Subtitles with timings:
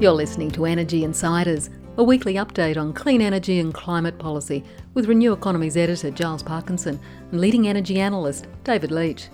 [0.00, 1.68] You're listening to Energy Insiders,
[1.98, 4.64] a weekly update on clean energy and climate policy
[4.94, 6.98] with Renew Economy's editor Giles Parkinson
[7.30, 9.28] and leading energy analyst David Leitch.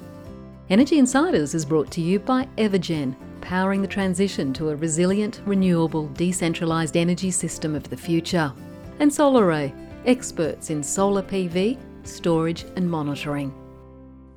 [0.69, 6.09] Energy Insiders is brought to you by Evergen, powering the transition to a resilient, renewable,
[6.15, 8.53] decentralised energy system of the future.
[8.99, 9.73] And SolarArray,
[10.05, 13.55] experts in solar PV, storage and monitoring.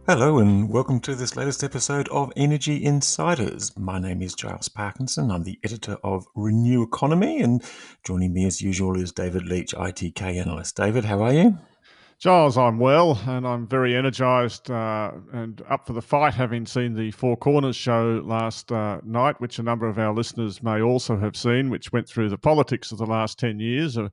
[0.09, 3.77] Hello, and welcome to this latest episode of Energy Insiders.
[3.77, 5.29] My name is Giles Parkinson.
[5.29, 7.63] I'm the editor of Renew Economy, and
[8.03, 10.75] joining me as usual is David Leitch, ITK analyst.
[10.75, 11.59] David, how are you?
[12.17, 16.95] Giles, I'm well, and I'm very energised uh, and up for the fight, having seen
[16.95, 21.19] the Four Corners show last uh, night, which a number of our listeners may also
[21.19, 24.11] have seen, which went through the politics of the last 10 years, a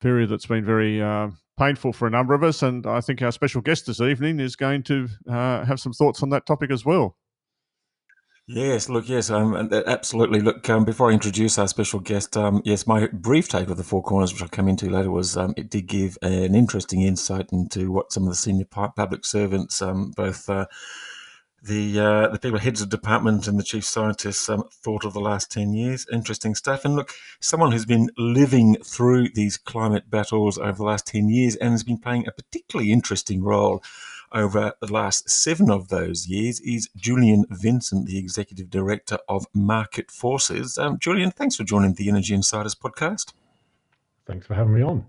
[0.00, 2.62] period that's been very uh, painful for a number of us.
[2.62, 6.22] And I think our special guest this evening is going to uh, have some thoughts
[6.22, 7.16] on that topic as well.
[8.50, 9.54] Yes, look, yes, um,
[9.86, 10.40] absolutely.
[10.40, 13.84] Look, um, before I introduce our special guest, um, yes, my brief take of the
[13.84, 17.50] Four Corners, which I'll come into later, was um, it did give an interesting insight
[17.52, 20.64] into what some of the senior public servants, um, both uh,
[21.68, 25.20] the uh, the people heads of department and the chief scientists um, thought of the
[25.20, 26.06] last 10 years.
[26.12, 26.84] Interesting stuff.
[26.84, 31.54] And look, someone who's been living through these climate battles over the last 10 years
[31.56, 33.82] and has been playing a particularly interesting role
[34.32, 40.10] over the last seven of those years is Julian Vincent, the executive director of Market
[40.10, 40.76] Forces.
[40.78, 43.32] Um, Julian, thanks for joining the Energy Insiders podcast.
[44.26, 45.06] Thanks for having me on.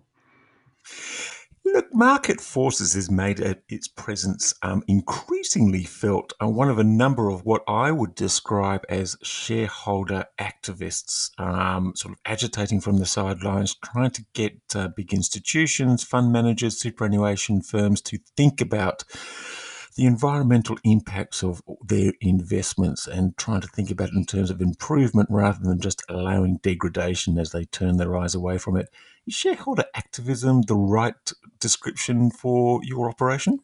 [1.73, 3.39] Look, market forces has made
[3.70, 8.86] its presence um, increasingly felt on one of a number of what I would describe
[8.89, 15.14] as shareholder activists, um, sort of agitating from the sidelines, trying to get uh, big
[15.14, 19.04] institutions, fund managers, superannuation firms to think about
[19.95, 24.61] the environmental impacts of their investments and trying to think about it in terms of
[24.61, 28.89] improvement rather than just allowing degradation as they turn their eyes away from it.
[29.30, 31.14] Is shareholder activism the right
[31.60, 33.60] description for your operation?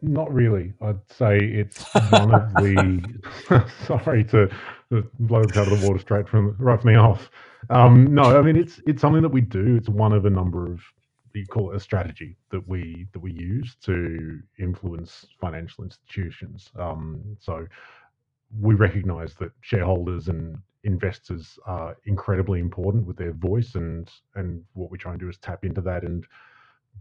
[0.00, 0.72] Not really.
[0.80, 3.04] I'd say it's one of the.
[3.86, 4.48] sorry to
[5.20, 7.30] blow the out of the water straight from right from the off.
[7.68, 9.76] Um, no, I mean it's it's something that we do.
[9.76, 10.80] It's one of a number of
[11.34, 16.70] you call it a strategy that we that we use to influence financial institutions.
[16.78, 17.66] Um, so
[18.60, 24.90] we recognise that shareholders and investors are incredibly important with their voice, and and what
[24.90, 26.26] we try and do is tap into that and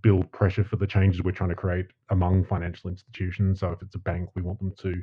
[0.01, 3.61] build pressure for the changes we're trying to create among financial institutions.
[3.61, 5.01] So if it's a bank, we want them to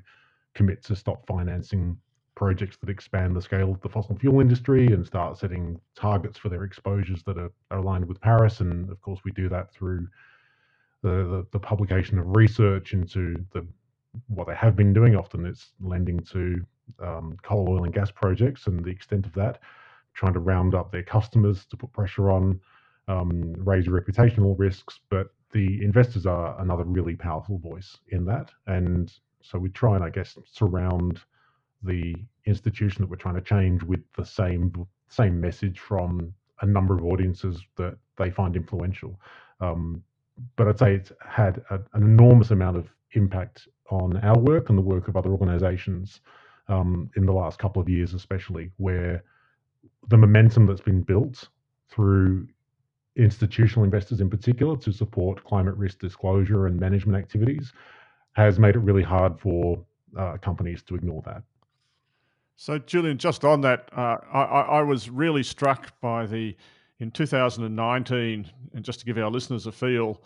[0.54, 1.96] commit to stop financing
[2.34, 6.48] projects that expand the scale of the fossil fuel industry and start setting targets for
[6.48, 8.60] their exposures that are, are aligned with Paris.
[8.60, 10.08] And of course, we do that through
[11.02, 13.66] the, the, the, publication of research into the
[14.28, 15.16] what they have been doing.
[15.16, 16.64] Often it's lending to
[17.00, 19.60] um, coal, oil, and gas projects and the extent of that,
[20.14, 22.60] trying to round up their customers to put pressure on,
[23.08, 25.00] um, raise reputational risks.
[25.08, 28.50] But the investors are another really powerful voice in that.
[28.66, 31.20] And so we try and, I guess, surround
[31.82, 32.14] the
[32.46, 34.72] institution that we're trying to change with the same
[35.08, 39.20] same message from a number of audiences that they find influential.
[39.60, 40.02] Um,
[40.56, 44.78] but I'd say it's had a, an enormous amount of impact on our work and
[44.78, 46.20] the work of other organisations
[46.68, 49.22] um, in the last couple of years, especially where
[50.08, 51.48] the momentum that's been built
[51.88, 52.46] through
[53.16, 57.72] institutional investors in particular to support climate risk disclosure and management activities
[58.32, 59.84] has made it really hard for
[60.16, 61.42] uh, companies to ignore that.
[62.56, 66.56] So, Julian, just on that, uh, I, I, was really struck by the
[67.00, 70.22] in 2019, and just to give our listeners a feel,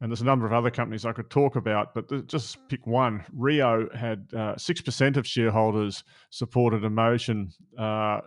[0.00, 3.24] and there's a number of other companies I could talk about, but just pick one.
[3.32, 8.20] Rio had uh, six uh, percent of shareholders supported a motion uh,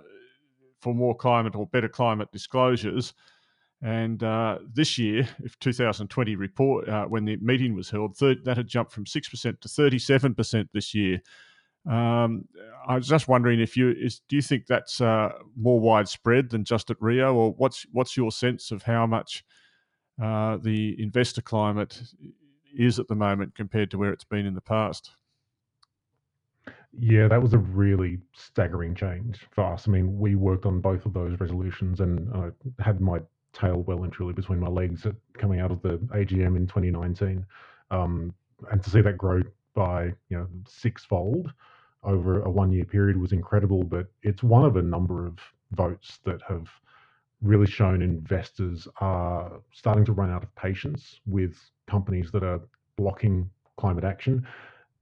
[0.82, 3.14] for more climate or better climate disclosures.
[3.82, 8.68] And uh, this year, if 2020 report, uh, when the meeting was held, that had
[8.68, 11.22] jumped from 6% to 37% this year.
[11.90, 12.48] Um,
[12.88, 16.64] I was just wondering if you is do you think that's uh, more widespread than
[16.64, 19.44] just at Rio, or what's what's your sense of how much
[20.22, 22.02] uh, the investor climate
[22.78, 25.12] is at the moment compared to where it's been in the past?
[26.98, 29.88] Yeah, that was a really staggering change for us.
[29.88, 32.50] I mean, we worked on both of those resolutions, and I
[32.84, 33.20] had my
[33.54, 35.06] tail well and truly between my legs
[35.38, 37.46] coming out of the AGM in 2019,
[37.92, 38.34] um,
[38.72, 39.42] and to see that grow
[39.74, 41.52] by you know sixfold
[42.04, 43.84] over a one year period was incredible.
[43.84, 45.40] But it's one of a number of
[45.72, 46.68] votes that have
[47.42, 51.56] really shown investors are starting to run out of patience with
[51.90, 52.62] companies that are
[52.98, 54.46] blocking climate action.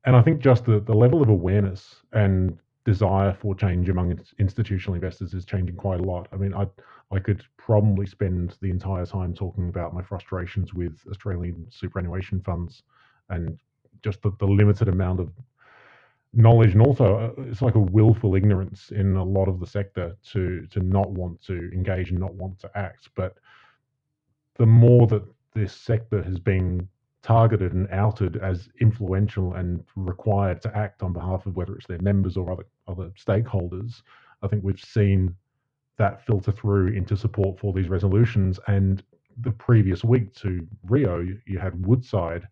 [0.05, 4.95] And I think just the, the level of awareness and desire for change among institutional
[4.95, 6.27] investors is changing quite a lot.
[6.31, 6.65] I mean, I
[7.11, 12.83] I could probably spend the entire time talking about my frustrations with Australian superannuation funds
[13.29, 13.59] and
[14.03, 15.31] just the, the limited amount of
[16.33, 20.15] knowledge and also uh, it's like a willful ignorance in a lot of the sector
[20.31, 23.09] to to not want to engage and not want to act.
[23.15, 23.35] But
[24.57, 25.23] the more that
[25.53, 26.87] this sector has been
[27.21, 32.01] targeted and outed as influential and required to act on behalf of whether it's their
[32.01, 34.03] members or other other stakeholders
[34.41, 35.35] i think we've seen
[35.99, 38.59] that filter through into support for these resolutions.
[38.67, 39.03] And
[39.41, 42.47] the previous week to rio you had woodside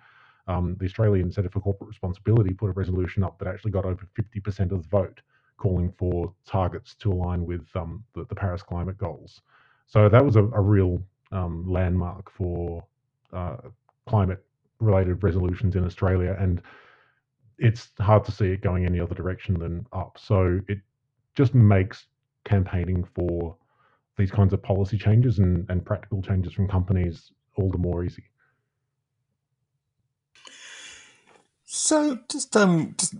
[0.47, 4.07] um, the Australian Centre for Corporate Responsibility put a resolution up that actually got over
[4.17, 5.21] 50% of the vote,
[5.57, 9.41] calling for targets to align with um, the, the, Paris climate goals.
[9.87, 11.01] So that was a, a real
[11.31, 12.83] um, landmark for
[13.33, 13.57] uh,
[14.07, 14.43] climate
[14.79, 16.35] related resolutions in Australia.
[16.39, 16.61] And
[17.57, 20.17] it's hard to see it going any other direction than up.
[20.21, 20.79] So it
[21.35, 22.05] just makes
[22.45, 23.55] campaigning for
[24.17, 28.23] these kinds of policy changes and, and practical changes from companies all the more easy.
[31.69, 33.13] So, just um, just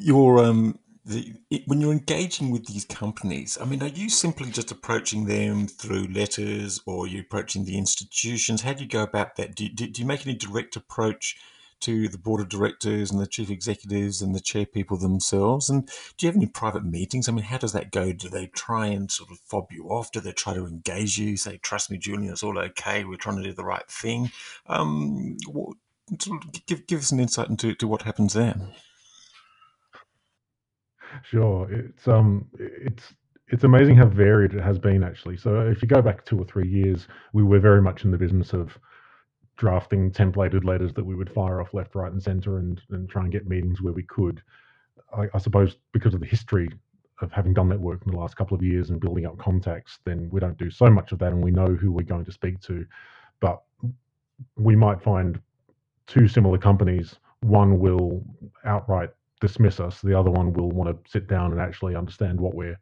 [0.00, 4.50] your um, the it, when you're engaging with these companies, I mean, are you simply
[4.50, 8.62] just approaching them through letters, or are you approaching the institutions?
[8.62, 9.54] How do you go about that?
[9.54, 11.36] Do you, do, do you make any direct approach
[11.82, 15.70] to the board of directors and the chief executives and the chair people themselves?
[15.70, 15.86] And
[16.16, 17.28] do you have any private meetings?
[17.28, 18.12] I mean, how does that go?
[18.12, 20.10] Do they try and sort of fob you off?
[20.10, 21.36] Do they try to engage you?
[21.36, 23.04] Say, trust me, Julian, it's all okay.
[23.04, 24.32] We're trying to do the right thing.
[24.66, 25.76] Um, what,
[26.66, 28.54] give give us an insight into to what happens there.
[31.22, 33.14] Sure, it's um, it's
[33.48, 35.36] it's amazing how varied it has been actually.
[35.36, 38.18] So if you go back two or three years, we were very much in the
[38.18, 38.76] business of
[39.56, 43.22] drafting templated letters that we would fire off left, right, and centre, and and try
[43.22, 44.42] and get meetings where we could.
[45.16, 46.68] I, I suppose because of the history
[47.20, 50.00] of having done that work in the last couple of years and building up contacts,
[50.04, 52.32] then we don't do so much of that, and we know who we're going to
[52.32, 52.84] speak to.
[53.40, 53.62] But
[54.56, 55.40] we might find
[56.06, 58.22] two similar companies, one will
[58.64, 59.10] outright
[59.40, 62.78] dismiss us, the other one will want to sit down and actually understand what we're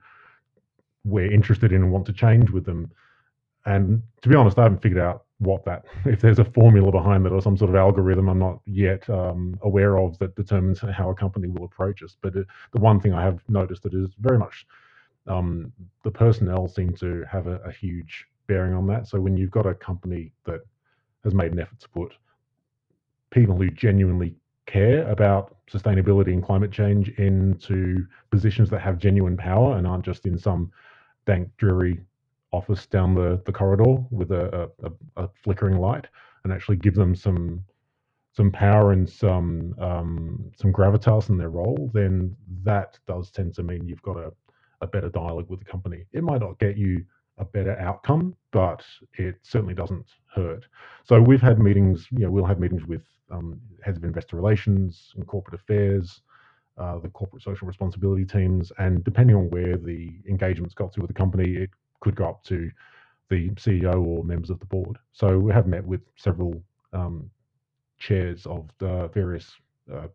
[1.04, 2.88] we're interested in and want to change with them.
[3.66, 7.24] And to be honest, I haven't figured out what that if there's a formula behind
[7.24, 11.10] that or some sort of algorithm I'm not yet um, aware of that determines how
[11.10, 12.16] a company will approach us.
[12.22, 14.66] But it, the one thing I have noticed that is very much
[15.26, 15.72] um,
[16.04, 19.08] the personnel seem to have a, a huge bearing on that.
[19.08, 20.60] So when you've got a company that
[21.24, 22.12] has made an effort to put
[23.32, 24.37] people who genuinely
[24.67, 30.26] care about sustainability and climate change into positions that have genuine power and aren't just
[30.26, 30.70] in some
[31.26, 31.99] dank, dreary
[32.52, 36.06] office down the, the corridor with a, a, a flickering light
[36.44, 37.64] and actually give them some
[38.34, 43.62] some power and some um, some gravitas in their role, then that does tend to
[43.62, 44.32] mean you've got a,
[44.81, 46.06] a better dialogue with the company.
[46.12, 47.05] It might not get you
[47.42, 48.82] a better outcome, but
[49.14, 50.64] it certainly doesn't hurt.
[51.04, 55.12] So we've had meetings, you know, we'll have meetings with um, heads of investor relations
[55.16, 56.22] and corporate affairs,
[56.78, 61.08] uh, the corporate social responsibility teams, and depending on where the engagement's got to with
[61.08, 62.70] the company, it could go up to
[63.28, 64.96] the CEO or members of the board.
[65.12, 66.62] So we have met with several
[66.92, 67.30] um,
[67.98, 69.52] chairs of the various
[69.92, 70.08] uh,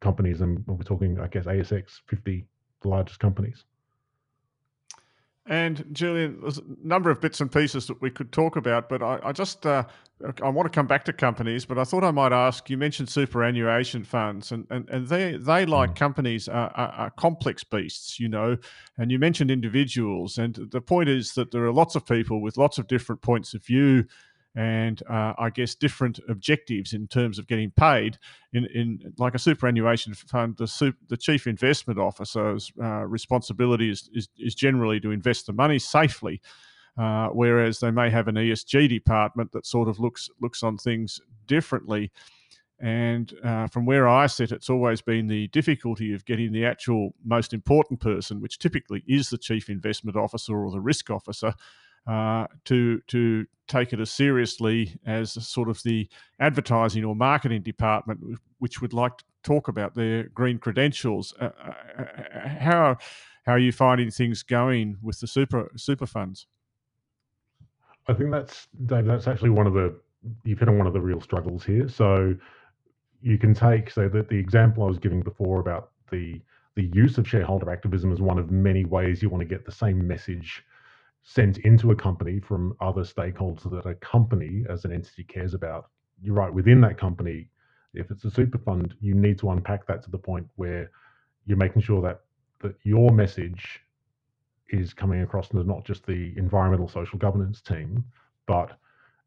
[0.00, 2.46] companies, and we're talking, I guess, ASX 50,
[2.82, 3.64] the largest companies.
[5.48, 9.00] And Julian, there's a number of bits and pieces that we could talk about, but
[9.00, 9.84] I, I just uh,
[10.42, 12.68] I want to come back to companies, but I thought I might ask.
[12.68, 15.96] You mentioned superannuation funds, and and, and they they like mm.
[15.96, 18.56] companies are, are, are, complex beasts, you know.
[18.98, 22.56] And you mentioned individuals, and the point is that there are lots of people with
[22.56, 24.04] lots of different points of view
[24.56, 28.18] and uh, I guess different objectives in terms of getting paid.
[28.54, 34.08] In, in like a superannuation fund, the, super, the chief investment officer's uh, responsibility is,
[34.14, 36.40] is, is, generally to invest the money safely.
[36.98, 41.20] Uh, whereas they may have an ESG department that sort of looks looks on things
[41.46, 42.10] differently.
[42.80, 47.14] And uh, from where I sit, it's always been the difficulty of getting the actual
[47.22, 51.52] most important person, which typically is the chief investment officer or the risk officer,
[52.06, 56.08] uh, to to take it as seriously as sort of the
[56.38, 58.20] advertising or marketing department,
[58.58, 61.34] which would like to talk about their green credentials.
[61.40, 62.96] Uh, uh, uh, how
[63.44, 66.46] how are you finding things going with the super super funds?
[68.08, 69.06] I think that's Dave.
[69.06, 69.98] That's actually one of the
[70.44, 71.88] you've hit on one of the real struggles here.
[71.88, 72.34] So
[73.20, 76.40] you can take so that the example I was giving before about the
[76.76, 79.72] the use of shareholder activism as one of many ways you want to get the
[79.72, 80.62] same message
[81.28, 85.90] sent into a company from other stakeholders that a company as an entity cares about.
[86.22, 87.50] You're right, within that company,
[87.94, 90.88] if it's a super fund, you need to unpack that to the point where
[91.44, 92.20] you're making sure that
[92.60, 93.80] that your message
[94.70, 98.04] is coming across as not just the environmental social governance team,
[98.46, 98.78] but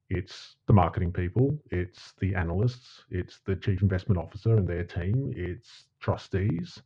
[0.09, 5.33] it's the marketing people, it's the analysts, it's the chief investment officer and their team,
[5.35, 6.81] it's trustees,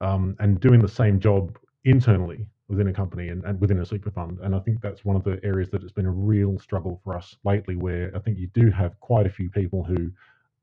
[0.00, 4.10] um, and doing the same job internally within a company and, and within a super
[4.10, 4.38] fund.
[4.42, 7.16] And I think that's one of the areas that it's been a real struggle for
[7.16, 10.10] us lately, where I think you do have quite a few people who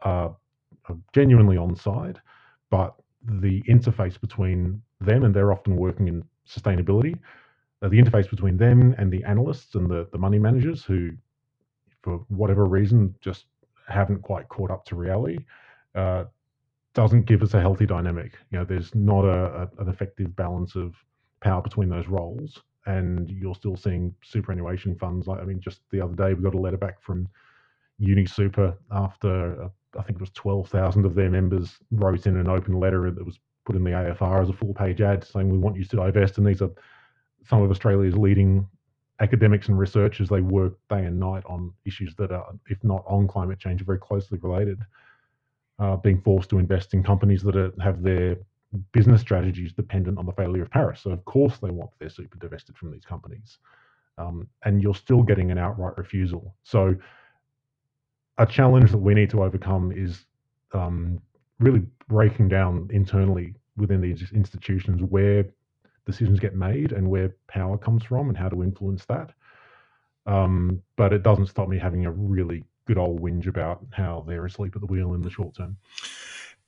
[0.02, 0.36] are,
[0.88, 2.20] are genuinely on side,
[2.70, 2.94] but
[3.42, 7.18] the interface between them and they're often working in sustainability.
[7.82, 11.12] Uh, the interface between them and the analysts and the, the money managers who
[12.06, 13.46] for whatever reason, just
[13.90, 15.40] haven't quite caught up to reality,
[15.96, 16.26] uh,
[16.94, 18.34] doesn't give us a healthy dynamic.
[18.52, 20.94] You know, there's not a, a, an effective balance of
[21.42, 25.28] power between those roles, and you're still seeing superannuation funds.
[25.28, 27.28] Like, I mean, just the other day we got a letter back from
[28.02, 32.50] UniSuper after uh, I think it was twelve thousand of their members wrote in an
[32.50, 35.58] open letter that was put in the AFR as a full page ad saying we
[35.58, 36.72] want you to divest, and these are
[37.48, 38.68] some of Australia's leading
[39.22, 43.28] academics and researchers they work day and night on issues that are, if not on
[43.28, 44.80] climate change, are very closely related.
[45.78, 48.38] Uh, being forced to invest in companies that are, have their
[48.76, 51.02] business strategies dependent on the failure of Paris.
[51.02, 53.58] So of course they want their super divested from these companies,
[54.18, 56.56] um, and you're still getting an outright refusal.
[56.64, 56.96] So
[58.38, 60.26] a challenge that we need to overcome is
[60.74, 61.22] um,
[61.60, 65.46] really breaking down internally within these institutions where
[66.06, 69.32] decisions get made and where power comes from and how to influence that.
[70.26, 74.46] Um, but it doesn't stop me having a really good old whinge about how they're
[74.46, 75.78] asleep at the wheel in the short term.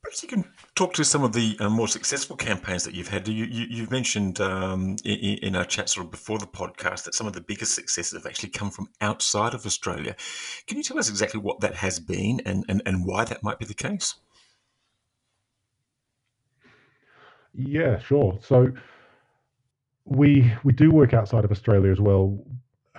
[0.04, 3.28] Perhaps you can talk to some of the uh, more successful campaigns that you've had.
[3.28, 7.16] You, you, have mentioned um, in, in, our chat sort of before the podcast that
[7.16, 10.16] some of the biggest successes have actually come from outside of Australia.
[10.68, 13.60] Can you tell us exactly what that has been and, and, and why that might
[13.60, 14.16] be the case?
[17.54, 18.38] Yeah, sure.
[18.42, 18.72] So
[20.06, 22.38] we we do work outside of Australia as well.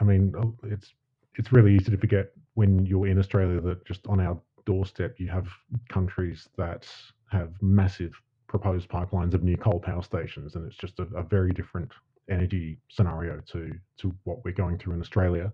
[0.01, 0.93] I mean, it's
[1.37, 4.39] it's really easy to forget when you're in Australia that just on our
[4.71, 5.49] doorstep you have
[5.97, 6.83] countries that
[7.31, 8.13] have massive
[8.47, 11.91] proposed pipelines of new coal power stations, and it's just a, a very different
[12.37, 13.61] energy scenario to
[14.01, 15.53] to what we're going through in Australia.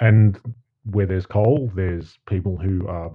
[0.00, 0.38] And
[0.94, 3.10] where there's coal, there's people who are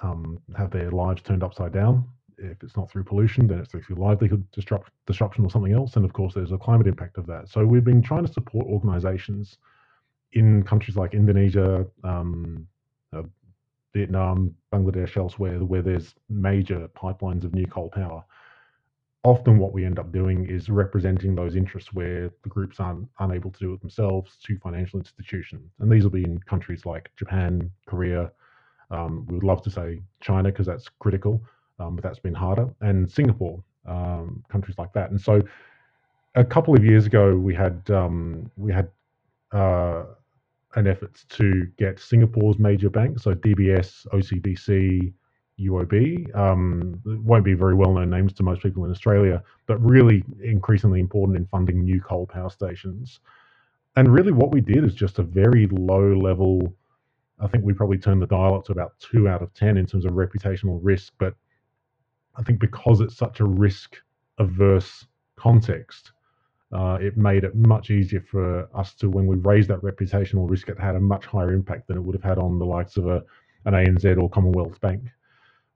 [0.00, 2.04] um, have their lives turned upside down
[2.38, 5.96] if it's not through pollution, then it's through livelihood disrupt, disruption or something else.
[5.96, 7.48] And of course, there's a climate impact of that.
[7.48, 9.58] So we've been trying to support organizations
[10.32, 12.66] in countries like Indonesia, um,
[13.94, 18.24] Vietnam, Bangladesh, elsewhere, where there's major pipelines of new coal power.
[19.22, 23.50] Often, what we end up doing is representing those interests where the groups aren't unable
[23.52, 25.70] to do it themselves to financial institutions.
[25.80, 28.30] And these will be in countries like Japan, Korea.
[28.90, 31.40] Um, we would love to say China because that's critical
[31.78, 32.72] um, but that's been harder.
[32.80, 35.10] And Singapore, um, countries like that.
[35.10, 35.42] And so,
[36.34, 38.90] a couple of years ago, we had um, we had
[39.52, 40.04] uh,
[40.76, 45.12] an effort to get Singapore's major banks, so DBS, OCBC,
[45.60, 46.36] UOB.
[46.36, 51.00] Um, won't be very well known names to most people in Australia, but really increasingly
[51.00, 53.20] important in funding new coal power stations.
[53.96, 56.74] And really, what we did is just a very low level.
[57.38, 59.86] I think we probably turned the dial up to about two out of 10 in
[59.86, 61.34] terms of reputational risk, but
[62.36, 63.96] I think because it's such a risk
[64.38, 66.12] averse context,
[66.74, 70.68] uh, it made it much easier for us to, when we raised that reputational risk,
[70.68, 73.06] it had a much higher impact than it would have had on the likes of
[73.06, 73.22] a,
[73.64, 75.02] an ANZ or Commonwealth Bank,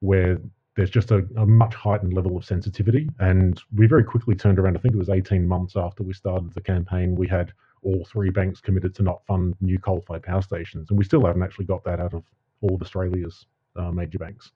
[0.01, 0.39] where
[0.75, 3.09] there's just a, a, much heightened level of sensitivity.
[3.21, 4.77] And we very quickly turned around.
[4.77, 7.53] I think it was 18 months after we started the campaign, we had
[7.83, 11.45] all three banks committed to not fund new coal-fired power stations, and we still haven't
[11.45, 12.25] actually got that out of
[12.61, 14.51] all of Australia's uh, major banks.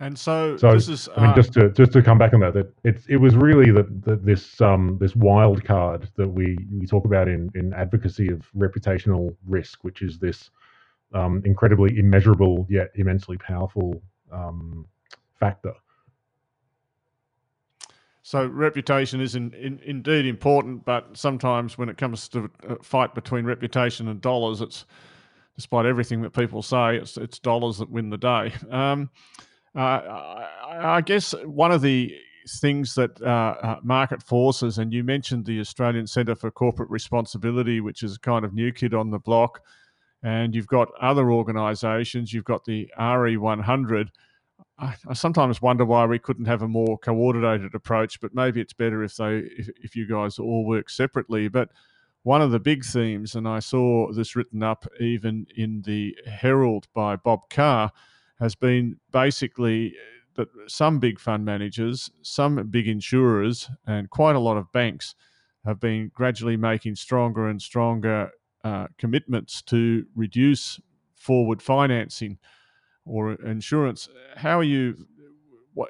[0.00, 1.08] And so, so this is.
[1.16, 3.34] I mean, uh, just to just to come back on that, that it's it was
[3.34, 8.28] really that this um this wild card that we we talk about in in advocacy
[8.28, 10.50] of reputational risk, which is this
[11.14, 14.00] um, incredibly immeasurable yet immensely powerful
[14.30, 14.86] um,
[15.40, 15.72] factor.
[18.22, 23.14] So reputation is in, in, indeed important, but sometimes when it comes to a fight
[23.14, 24.84] between reputation and dollars, it's
[25.56, 28.52] despite everything that people say, it's it's dollars that win the day.
[28.70, 29.10] Um,
[29.74, 30.48] I,
[30.80, 32.16] I, guess one of the
[32.48, 37.80] things that uh, uh, market forces, and you mentioned the Australian Centre for Corporate Responsibility,
[37.80, 39.62] which is kind of new kid on the block,
[40.22, 42.32] and you've got other organisations.
[42.32, 44.08] You've got the RE100.
[44.78, 48.72] I, I, sometimes wonder why we couldn't have a more coordinated approach, but maybe it's
[48.72, 51.48] better if they if, if you guys all work separately.
[51.48, 51.70] But
[52.22, 56.88] one of the big themes, and I saw this written up even in the Herald
[56.94, 57.92] by Bob Carr
[58.40, 59.94] has been basically
[60.36, 65.14] that some big fund managers, some big insurers, and quite a lot of banks
[65.64, 68.30] have been gradually making stronger and stronger
[68.64, 70.80] uh, commitments to reduce
[71.16, 72.38] forward financing
[73.04, 74.08] or insurance.
[74.36, 74.96] How are you?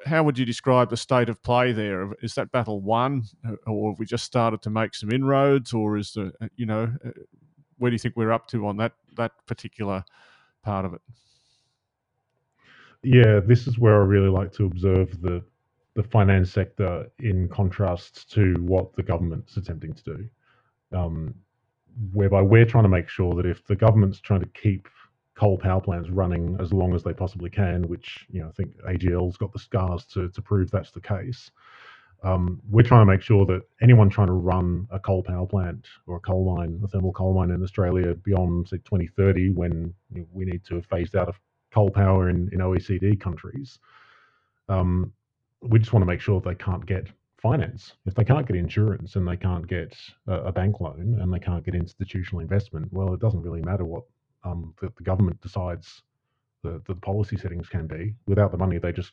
[0.05, 2.11] How would you describe the state of play there?
[2.21, 5.97] Is that battle won, uh, or have we just started to make some inroads, or
[5.97, 7.11] is the uh, you know uh,
[7.77, 10.03] where do you think we're up to on that that particular
[10.63, 11.01] part of it?
[13.03, 15.43] Yeah, this is where I really like to observe the
[15.95, 20.29] the finance sector in contrast to what the government's attempting to do.
[20.97, 21.35] Um,
[22.13, 24.87] whereby we're trying to make sure that if the government's trying to keep
[25.35, 28.77] coal power plants running as long as they possibly can, which you know I think
[28.83, 31.51] AGL's got the scars to to prove that's the case.
[32.23, 35.87] Um, we're trying to make sure that anyone trying to run a coal power plant
[36.07, 40.21] or a coal mine, a thermal coal mine in Australia beyond say 2030, when you
[40.21, 41.39] know, we need to have phased out of
[41.73, 43.79] coal power in, in OECD countries,
[44.67, 45.11] um,
[45.61, 47.07] we just want to make sure they can't get
[47.41, 47.93] finance.
[48.05, 49.95] If they can't get insurance and they can't get
[50.27, 53.85] a, a bank loan and they can't get institutional investment, well, it doesn't really matter
[53.85, 54.03] what
[54.43, 56.01] um, the, the, government decides
[56.63, 58.13] the, the policy settings can be.
[58.25, 59.11] Without the money, they just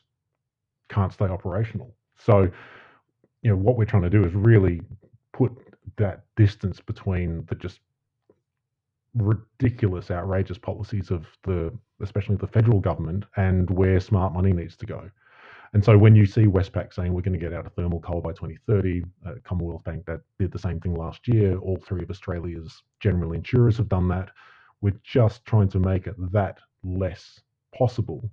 [0.89, 1.93] can't stay operational.
[2.17, 2.49] So,
[3.41, 4.81] you know, what we're trying to do is really
[5.33, 5.51] put
[5.97, 7.79] that distance between the just
[9.17, 14.85] ridiculous, outrageous policies of the, especially the federal government, and where smart money needs to
[14.85, 15.09] go.
[15.73, 18.21] And so when you see Westpac saying we're going to get out of thermal coal
[18.21, 21.57] by 2030, uh, Commonwealth Bank that did the same thing last year.
[21.57, 24.29] All three of Australia's general insurers have done that.
[24.81, 27.41] We're just trying to make it that less
[27.75, 28.29] possible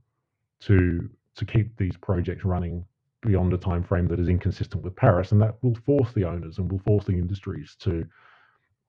[0.60, 2.84] to to keep these projects running
[3.22, 6.58] beyond a time frame that is inconsistent with Paris, and that will force the owners
[6.58, 8.06] and will force the industries to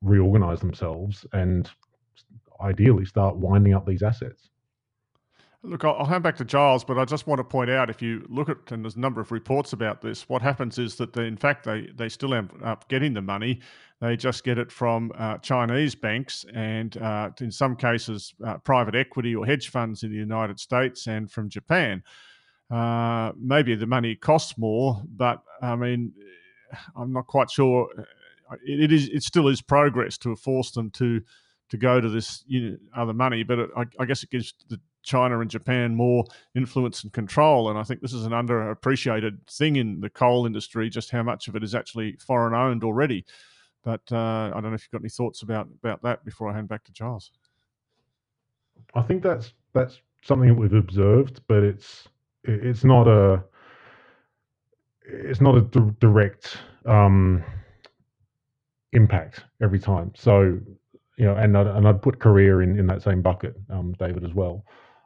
[0.01, 1.71] reorganize themselves and
[2.61, 4.49] ideally start winding up these assets.
[5.63, 8.23] Look, I'll hand back to Giles, but I just want to point out if you
[8.29, 11.25] look at, and there's a number of reports about this, what happens is that, they,
[11.25, 13.61] in fact, they, they still end up getting the money.
[13.99, 18.93] They just get it from uh, Chinese banks and, uh, in some cases, uh, private
[18.93, 22.03] equity or hedge funds in the United States and from Japan.
[22.69, 26.13] Uh, maybe the money costs more, but I mean,
[26.95, 27.89] I'm not quite sure.
[27.97, 29.09] Uh, it, is.
[29.09, 31.21] It still is progress to have forced them to
[31.69, 34.53] to go to this you know, other money, but it, I, I guess it gives
[34.69, 36.25] the China and Japan more
[36.55, 37.69] influence and control.
[37.69, 41.47] And I think this is an underappreciated thing in the coal industry, just how much
[41.47, 43.25] of it is actually foreign owned already.
[43.83, 46.53] But uh, I don't know if you've got any thoughts about about that before I
[46.53, 47.31] hand back to Charles.
[48.95, 52.07] I think that's that's something that we've observed, but it's
[52.43, 53.43] it's not a
[55.03, 57.43] it's not a d- direct um,
[58.93, 60.11] impact every time.
[60.15, 60.59] So
[61.17, 64.23] you know, and I'd, and I'd put Korea in, in that same bucket, um, David,
[64.23, 64.65] as well.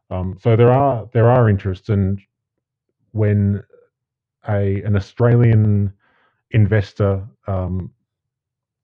[0.09, 2.19] Um, so there are there are interests, and
[3.11, 3.63] when
[4.47, 5.93] a an Australian
[6.51, 7.91] investor um,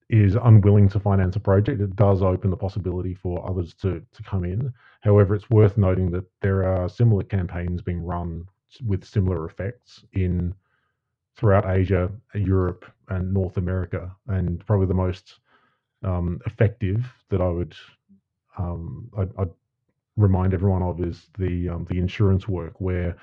[0.10, 4.24] is unwilling to finance a project, it does open the possibility for others to to
[4.24, 4.72] come in.
[5.02, 8.46] However, it's worth noting that there are similar campaigns being run
[8.86, 10.54] with similar effects in
[11.36, 15.40] throughout Asia, Europe, and North America, and probably the most
[16.06, 17.76] um, effective that I would
[18.58, 19.50] um, I'd, I'd,
[20.18, 23.18] remind everyone of is the um, the insurance work where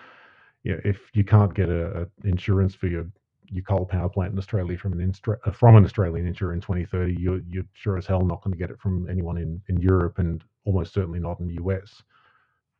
[0.62, 3.07] you know, if you can't get a, a, insurance for your
[3.53, 7.16] your coal power plant in Australia from an uh, from an Australian insurer in 2030,
[7.18, 10.18] you're, you're sure as hell not going to get it from anyone in, in Europe
[10.18, 12.03] and almost certainly not in the US.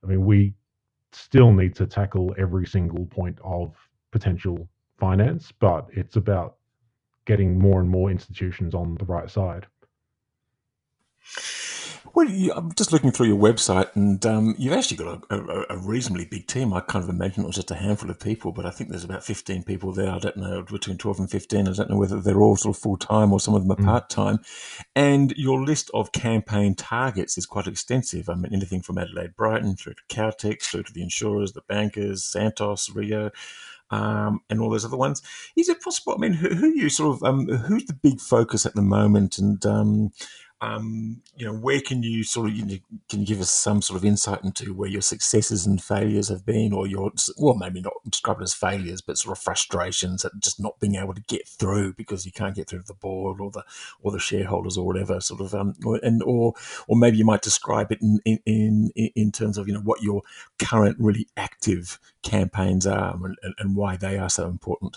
[0.03, 0.55] I mean, we
[1.13, 3.75] still need to tackle every single point of
[4.11, 6.57] potential finance, but it's about
[7.27, 9.67] getting more and more institutions on the right side.
[12.15, 15.65] Well, you, I'm just looking through your website, and um, you've actually got a, a,
[15.71, 16.75] a, reasonably big team.
[16.75, 19.05] I kind of imagine it was just a handful of people, but I think there's
[19.05, 20.11] about 15 people there.
[20.11, 21.69] I don't know, between 12 and 15.
[21.69, 23.81] I don't know whether they're all sort of full time or some of them are
[23.81, 23.85] mm.
[23.87, 24.41] part time.
[24.95, 28.29] And your list of campaign targets is quite extensive.
[28.29, 32.25] I mean, anything from Adelaide Brighton through to Caltex, through to the insurers, the bankers,
[32.25, 33.31] Santos, Rio.
[33.91, 35.21] Um, and all those other ones.
[35.55, 36.15] Is it possible?
[36.15, 39.37] I mean, who, who you sort of um, who's the big focus at the moment,
[39.37, 40.13] and um,
[40.63, 42.79] um, you know, where can you sort of you know,
[43.11, 46.47] can you give us some sort of insight into where your successes and failures have
[46.47, 50.31] been, or your well, maybe not describe it as failures, but sort of frustrations at
[50.39, 53.51] just not being able to get through because you can't get through the board or
[53.51, 53.65] the
[54.03, 56.55] or the shareholders or whatever sort of, um, or, and or
[56.87, 58.39] or maybe you might describe it in in
[58.95, 60.23] in, in terms of you know what your
[60.61, 64.97] current really active campaigns are and, and why they are so important.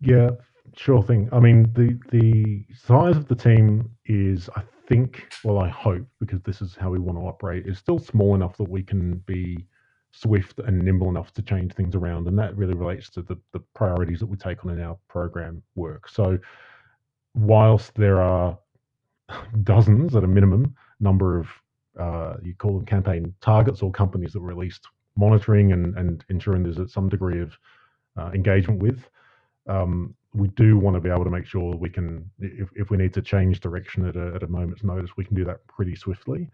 [0.00, 0.30] Yeah,
[0.76, 1.28] Sure thing.
[1.32, 6.40] I mean, the the size of the team is, I think, well, I hope, because
[6.42, 9.66] this is how we want to operate, is still small enough that we can be
[10.12, 12.26] swift and nimble enough to change things around.
[12.28, 15.62] And that really relates to the, the priorities that we take on in our program
[15.74, 16.08] work.
[16.08, 16.38] So,
[17.34, 18.58] whilst there are
[19.64, 21.48] dozens at a minimum number of,
[21.98, 26.62] uh, you call them campaign targets or companies that were least monitoring and, and ensuring
[26.62, 27.56] there's some degree of
[28.18, 29.08] uh, engagement with,
[29.68, 32.96] um, we do want to be able to make sure we can, if, if we
[32.96, 35.96] need to change direction at a, at a moment's notice, we can do that pretty
[35.96, 36.48] swiftly.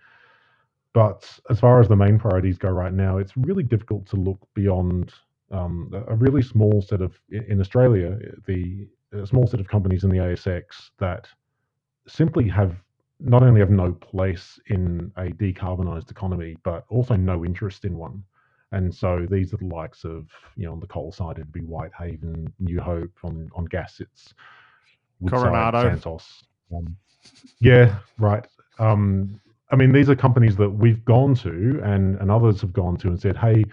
[0.92, 4.38] But as far as the main priorities go right now, it's really difficult to look
[4.54, 5.12] beyond
[5.50, 8.88] um, a really small set of, in Australia, the
[9.26, 11.28] small set of companies in the ASX that
[12.08, 12.76] simply have
[13.20, 18.22] not only have no place in a decarbonised economy, but also no interest in one.
[18.72, 21.60] And so these are the likes of, you know, on the coal side, it'd be
[21.60, 23.12] Whitehaven, New Hope.
[23.22, 24.34] On, on gas, it's
[25.20, 25.82] Woodside, Coronado.
[25.82, 26.44] Santos.
[26.74, 26.96] Um,
[27.60, 28.46] yeah, right.
[28.78, 32.96] Um, I mean, these are companies that we've gone to and, and others have gone
[32.98, 33.64] to and said, hey,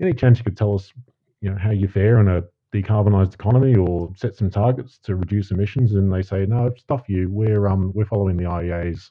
[0.00, 0.92] any chance you could tell us,
[1.40, 5.50] you know, how you fare in a decarbonised economy or set some targets to reduce
[5.50, 5.94] emissions?
[5.94, 7.28] And they say, no, stuff you.
[7.30, 9.10] We're um we're following the IEA's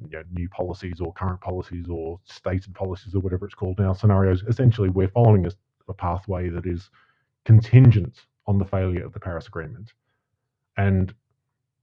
[0.00, 3.92] you know, new policies or current policies or stated policies or whatever it's called now
[3.92, 4.42] scenarios.
[4.48, 5.50] Essentially, we're following a,
[5.88, 6.90] a pathway that is
[7.44, 9.92] contingent on the failure of the Paris Agreement.
[10.76, 11.14] And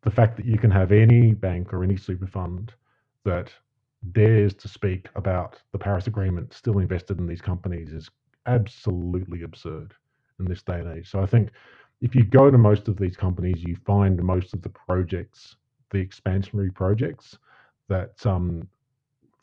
[0.02, 2.74] the fact that you can have any bank or any super fund
[3.24, 3.52] that
[4.12, 8.10] dares to speak about the Paris Agreement still invested in these companies is
[8.48, 9.94] absolutely absurd
[10.40, 11.10] in this day and age.
[11.10, 11.52] So I think
[12.02, 15.56] if you go to most of these companies, you find most of the projects,
[15.92, 17.38] the expansionary projects,
[17.92, 18.68] that um,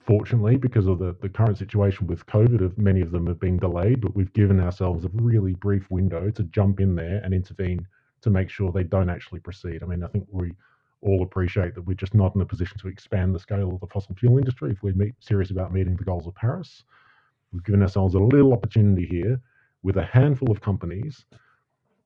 [0.01, 4.01] fortunately, because of the, the current situation with COVID, many of them have been delayed,
[4.01, 7.87] but we've given ourselves a really brief window to jump in there and intervene
[8.23, 9.83] to make sure they don't actually proceed.
[9.83, 10.55] I mean, I think we
[11.03, 13.87] all appreciate that we're just not in a position to expand the scale of the
[13.87, 16.85] fossil fuel industry if we're meet, serious about meeting the goals of Paris.
[17.53, 19.39] We've given ourselves a little opportunity here
[19.83, 21.27] with a handful of companies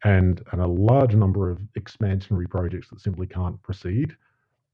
[0.04, 4.16] and, and a large number of expansionary projects that simply can't proceed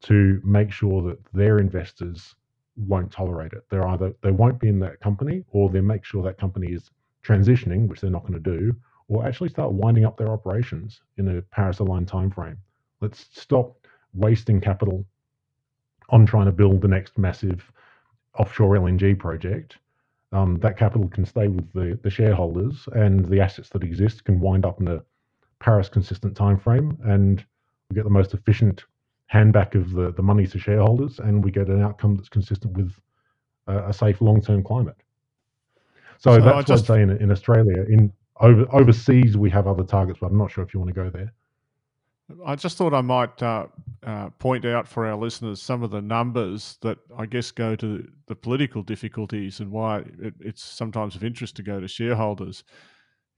[0.02, 2.34] to make sure that their investors
[2.76, 3.64] won't tolerate it.
[3.70, 6.90] They're either they won't be in that company or they make sure that company is
[7.24, 8.74] transitioning, which they're not going to do,
[9.08, 12.56] or actually start winding up their operations in a Paris aligned timeframe.
[13.00, 15.04] Let's stop wasting capital
[16.11, 17.70] on trying to build the next massive
[18.38, 19.78] offshore LNG project.
[20.32, 24.40] Um, that capital can stay with the, the shareholders and the assets that exist can
[24.40, 25.02] wind up in a
[25.58, 27.44] Paris consistent timeframe and
[27.88, 28.84] we get the most efficient
[29.32, 32.92] handback of the, the money to shareholders, and we get an outcome that's consistent with
[33.66, 34.96] a, a safe long term climate.
[36.18, 37.84] So, so that's just, what I'd say in, in Australia.
[37.88, 40.94] In over, overseas, we have other targets, but I'm not sure if you want to
[40.94, 41.32] go there.
[42.44, 43.66] I just thought I might uh,
[44.02, 48.06] uh, point out for our listeners some of the numbers that I guess go to
[48.26, 52.64] the political difficulties and why it, it's sometimes of interest to go to shareholders.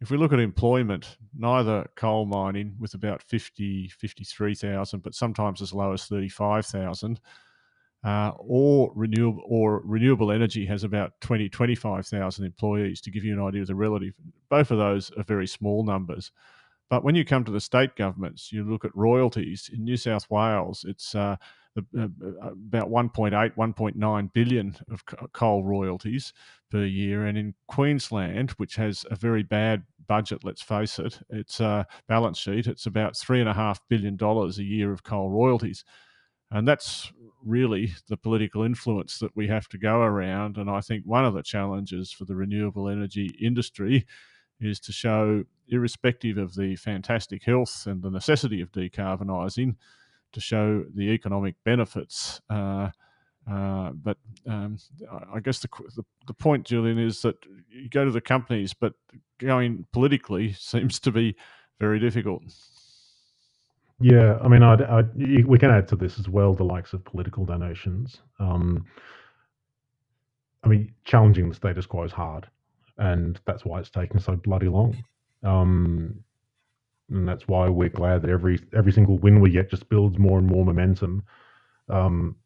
[0.01, 5.75] If we look at employment, neither coal mining with about 50, 53,000, but sometimes as
[5.75, 7.21] low as 35,000,
[8.03, 13.47] uh, or renewable or renewable energy has about 20, 25,000 employees to give you an
[13.47, 14.15] idea of the relative.
[14.49, 16.33] Both of those are very small numbers.
[16.89, 20.29] But when you come to the state governments, you look at royalties in New South
[20.31, 21.37] Wales, it's uh,
[21.77, 26.33] about 1.8, 1.9 billion of coal royalties
[26.71, 27.27] per year.
[27.27, 32.39] And in Queensland, which has a very bad budget, let's face it, its uh, balance
[32.39, 35.85] sheet, it's about $3.5 billion a year of coal royalties.
[36.51, 37.13] And that's
[37.45, 40.57] really the political influence that we have to go around.
[40.57, 44.07] And I think one of the challenges for the renewable energy industry
[44.61, 49.77] is to show, irrespective of the fantastic health and the necessity of decarbonising,
[50.33, 52.40] to show the economic benefits.
[52.51, 52.90] Uh,
[53.51, 54.16] uh, but
[54.47, 54.77] um,
[55.35, 57.37] I guess the, the, the point, Julian, is that
[57.69, 58.95] you go to the companies, but
[59.38, 61.37] going politically seems to be
[61.79, 62.43] very difficult.
[64.01, 67.05] Yeah, I mean, I'd, I'd, we can add to this as well the likes of
[67.05, 68.23] political donations.
[68.38, 68.87] Um,
[70.64, 72.49] I mean, challenging the status quo is hard,
[72.99, 74.97] and that's why it's taken so bloody long.
[75.43, 76.23] Um,
[77.11, 80.38] and that's why we're glad that every every single win we get just builds more
[80.38, 81.23] and more momentum.
[81.88, 82.37] Um,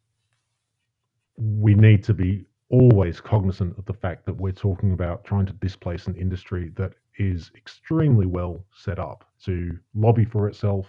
[1.37, 5.53] we need to be always cognizant of the fact that we're talking about trying to
[5.55, 10.87] displace an industry that is extremely well set up to lobby for itself,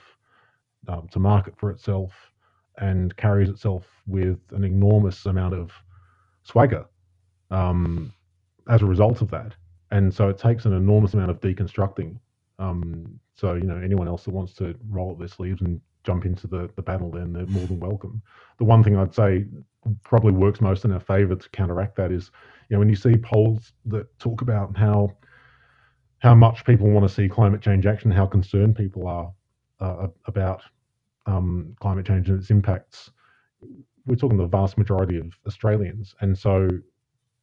[0.87, 2.11] um, to market for itself,
[2.77, 5.71] and carries itself with an enormous amount of
[6.43, 6.85] swagger
[7.51, 8.13] um,
[8.69, 9.53] as a result of that.
[9.91, 12.19] And so it takes an enormous amount of deconstructing
[12.59, 16.25] um, so you know anyone else that wants to roll up their sleeves and jump
[16.25, 18.21] into the, the battle, then they're more than welcome.
[18.57, 19.45] The one thing I'd say
[20.03, 22.31] probably works most in our favour to counteract that is,
[22.69, 25.11] you know, when you see polls that talk about how
[26.19, 29.31] how much people want to see climate change action, how concerned people are
[29.79, 30.61] uh, about
[31.25, 33.11] um, climate change and its impacts,
[34.05, 36.15] we're talking the vast majority of Australians.
[36.21, 36.67] And so,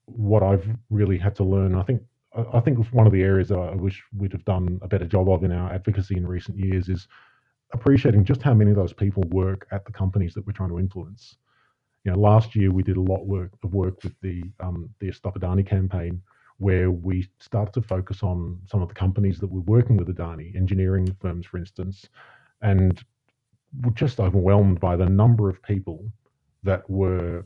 [0.07, 2.03] what I've really had to learn, I think,
[2.35, 5.29] I think one of the areas that I wish we'd have done a better job
[5.29, 7.07] of in our advocacy in recent years is
[7.75, 10.79] appreciating just how many of those people work at the companies that we're trying to
[10.79, 11.37] influence.
[12.05, 15.13] You know, last year we did a lot work of work with the um, the
[15.13, 16.23] Stop Adani campaign,
[16.59, 20.57] where we started to focus on some of the companies that were working with Adani,
[20.57, 22.09] engineering firms, for instance,
[22.63, 23.05] and
[23.83, 26.05] were just overwhelmed by the number of people
[26.63, 27.45] that were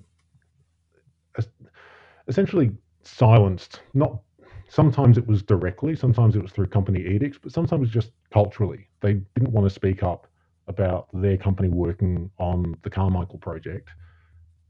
[2.28, 2.70] essentially
[3.02, 3.80] silenced.
[3.94, 4.20] Not
[4.68, 8.88] sometimes it was directly, sometimes it was through company edicts, but sometimes just culturally.
[9.00, 10.26] They didn't want to speak up
[10.68, 13.90] about their company working on the Carmichael project,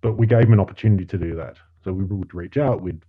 [0.02, 1.56] but we gave them an opportunity to do that.
[1.82, 3.02] So we would reach out, we'd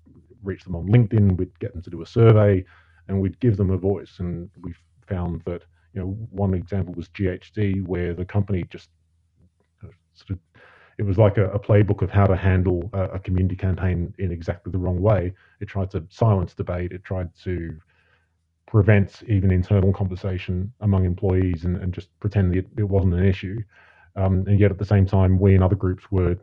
[0.43, 2.63] reach them on LinkedIn, we'd get them to do a survey,
[3.07, 4.19] and we'd give them a voice.
[4.19, 4.73] And we
[5.07, 8.89] found that you know one example was GHD, where the company just
[10.13, 10.39] sort of
[10.97, 14.31] it was like a, a playbook of how to handle a, a, community campaign in
[14.31, 15.31] exactly the wrong way.
[15.59, 16.91] It tried to silence debate.
[16.91, 17.77] It tried to
[18.65, 23.57] prevent even internal conversation among employees and, and just pretend it, it wasn't an issue.
[24.15, 26.35] Um, and yet at the same time, we and other groups were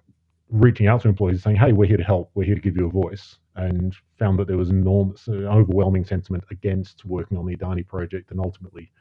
[0.50, 2.30] reaching out to employees saying, "Hey, we're here to help.
[2.34, 6.04] We're here to give you a voice." And found that there was enormous, uh, overwhelming
[6.04, 8.92] sentiment against working on the Adani project, and ultimately,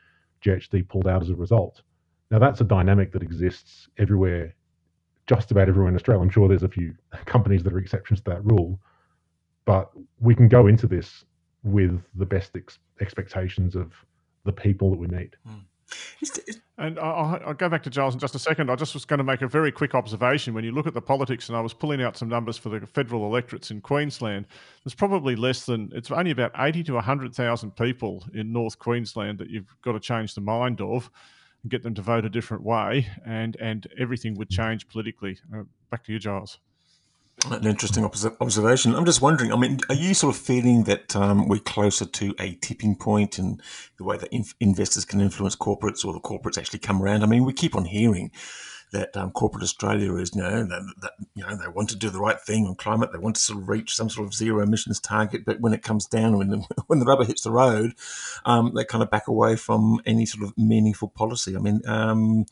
[0.44, 1.84] GHD pulled out as a result.
[2.32, 4.56] Now that's a dynamic that exists everywhere
[5.28, 6.22] just about everyone in Australia.
[6.22, 8.80] I'm sure there's a few companies that are exceptions to that rule,
[9.66, 11.26] but we can go into this
[11.64, 13.94] with the best ex- expectations of
[14.44, 15.36] the people that we meet.
[15.48, 15.62] Mm.
[16.78, 18.72] And I'll, I'll, go back to Giles in just a second.
[18.72, 20.54] I just was going to make a very quick observation.
[20.54, 22.86] When you look at the politics, and I was pulling out some numbers for the
[22.88, 24.48] federal electorates in Queensland,
[24.84, 29.50] there's probably less than, it's only about 80 to 100,000 people in North Queensland that
[29.50, 31.12] you've got to change the mind of
[31.64, 35.40] and get them to vote a different way, and and everything would change politically.
[35.54, 36.60] Uh, back to you, Giles.
[37.50, 38.94] An interesting observation.
[38.94, 39.52] I'm just wondering.
[39.52, 43.40] I mean, are you sort of feeling that um, we're closer to a tipping point
[43.40, 43.60] in
[43.98, 47.24] the way that inf- investors can influence corporates, or the corporates actually come around?
[47.24, 48.32] I mean, we keep on hearing
[48.94, 52.10] that um, corporate Australia is, you know, that, that, you know, they want to do
[52.10, 53.12] the right thing on climate.
[53.12, 55.84] They want to sort of reach some sort of zero emissions target, but when it
[55.84, 57.94] comes down, when the, when the rubber hits the road,
[58.46, 61.56] um, they kind of back away from any sort of meaningful policy.
[61.56, 61.82] I mean.
[61.86, 62.46] Um,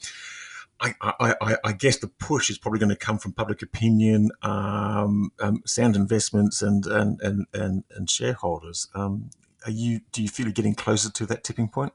[0.83, 0.95] I,
[1.39, 5.61] I, I, guess the push is probably going to come from public opinion, um, um,
[5.63, 8.87] sound investments, and and and and, and shareholders.
[8.95, 9.29] Um,
[9.65, 10.01] are you?
[10.11, 11.93] Do you feel you're getting closer to that tipping point?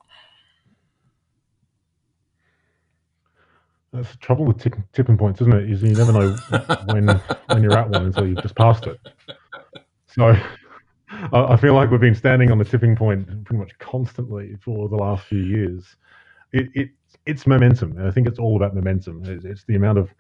[3.97, 5.71] That's the trouble with tipping, tipping points, isn't it?
[5.71, 6.37] Is you never know
[6.93, 7.09] when
[7.47, 9.01] when you're at one until you've just passed it.
[10.07, 10.37] So
[11.33, 14.97] I, feel like we've been standing on the tipping point pretty much constantly for the
[14.97, 15.97] last few years.
[16.53, 16.91] It, it
[17.25, 19.23] it's momentum, and I think it's all about momentum.
[19.25, 20.11] It's, it's the amount of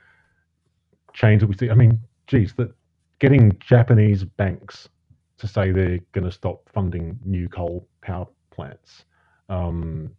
[1.12, 1.68] change that we see.
[1.68, 2.74] I mean, geez, that
[3.18, 4.88] getting Japanese banks
[5.36, 9.04] to say they're going to stop funding new coal power plants,
[9.50, 10.10] um,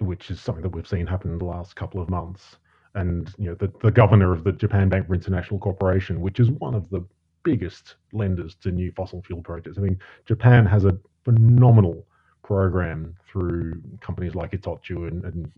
[0.00, 2.56] which is something that we've seen happen in the last couple of months
[2.94, 6.50] and you know the, the governor of the Japan Bank for International Cooperation, which is
[6.50, 7.04] one of the
[7.42, 9.78] biggest lenders to new fossil fuel projects.
[9.78, 12.06] I mean, Japan has a phenomenal
[12.42, 15.52] program through companies like Itochu and, and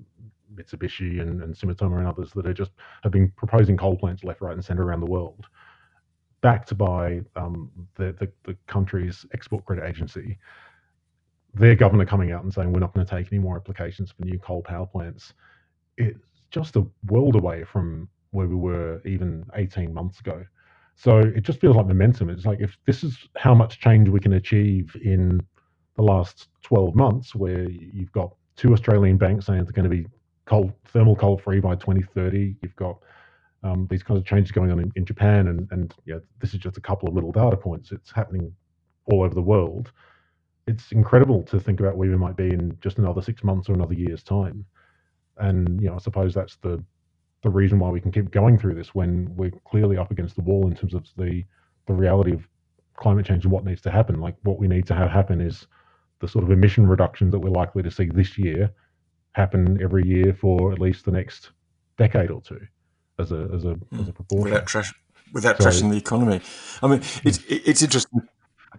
[0.55, 2.71] Mitsubishi and, and, Sumitomo and others that are just
[3.03, 5.47] have been proposing coal plants left, right, and centre around the world,
[6.41, 10.39] backed by um, the, the, the country's export credit agency.
[11.55, 14.25] Their governor coming out and saying we're not going to take any more applications for
[14.25, 15.33] new coal power plants.
[15.97, 20.43] It's just a world away from where we were even 18 months ago.
[20.95, 22.31] So it just feels like momentum.
[22.31, 25.43] It's like if this is how much change we can achieve in
[25.97, 30.07] the last 12 months, where you've got two Australian banks saying they're going to be
[30.47, 32.57] coal, thermal coal free by 2030.
[32.63, 32.97] You've got
[33.63, 36.61] um, these kinds of changes going on in, in Japan, and and yeah, this is
[36.61, 37.93] just a couple of little data points.
[37.93, 38.51] It's happening
[39.05, 39.93] all over the world.
[40.67, 43.75] It's incredible to think about where we might be in just another six months or
[43.75, 44.65] another year's time
[45.39, 46.83] and you know, I suppose that's the
[47.43, 50.43] the reason why we can keep going through this when we're clearly up against the
[50.43, 51.45] wall in terms of the
[51.87, 52.49] the reality of
[52.97, 54.21] climate change and what needs to happen.
[54.21, 55.67] Like what we need to have happen is
[56.21, 58.71] the sort of emission reductions that we're likely to see this year
[59.33, 61.51] happen every year for at least the next
[61.99, 62.61] decade or two
[63.19, 64.11] as a as a, as a hmm.
[64.11, 64.45] proportion.
[64.45, 64.95] Without trash,
[65.33, 66.41] without so, trashing the economy.
[66.83, 67.29] I mean, hmm.
[67.29, 68.23] it's it's interesting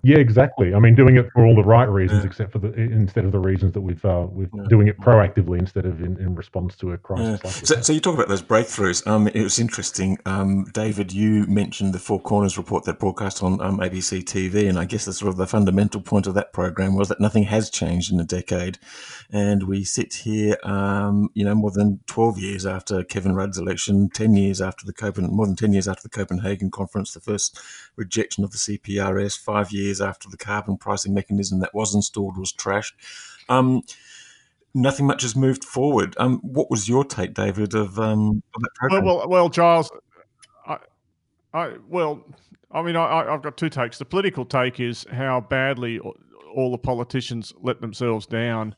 [0.03, 0.73] Yeah, exactly.
[0.73, 2.27] I mean, doing it for all the right reasons, yeah.
[2.27, 4.63] except for the instead of the reasons that we've uh, we've yeah.
[4.69, 7.25] doing it proactively instead of in, in response to a crisis.
[7.43, 7.49] Yeah.
[7.49, 9.05] Like so, so, you talk about those breakthroughs.
[9.07, 11.13] Um, it was interesting, um, David.
[11.13, 15.05] You mentioned the Four Corners report that broadcast on um, ABC TV, and I guess
[15.05, 18.19] the sort of the fundamental point of that program was that nothing has changed in
[18.19, 18.77] a decade,
[19.31, 24.09] and we sit here, um, you know, more than twelve years after Kevin Rudd's election,
[24.09, 27.59] ten years after the Copenhagen, more than ten years after the Copenhagen conference, the first
[27.95, 32.53] rejection of the CPRS, five years after the carbon pricing mechanism that was installed was
[32.53, 32.93] trashed.
[33.49, 33.81] Um,
[34.73, 36.15] nothing much has moved forward.
[36.17, 39.05] Um, what was your take, David, of, um, of that program?
[39.05, 39.91] Well, well, well Giles,
[40.65, 40.77] I,
[41.53, 42.23] I, well,
[42.71, 43.97] I mean, I, have got two takes.
[43.97, 48.75] The political take is how badly all the politicians let themselves down.